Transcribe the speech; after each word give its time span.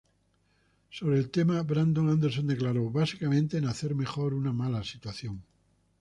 Sobre 0.89 1.19
el 1.19 1.29
tema, 1.29 1.61
Brandon 1.61 2.09
Anderson 2.09 2.47
declaró: 2.47 2.89
"Básicamente, 2.89 3.59
en 3.59 3.65
hacer 3.67 3.93
mejor 3.93 4.33
una 4.33 4.51
mala 4.51 4.83
situación. 4.83 5.43